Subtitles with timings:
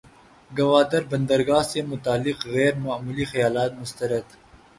[0.51, 4.27] گوادر بندرگاہ سے متعلق غیر معمولی خیالات مسترد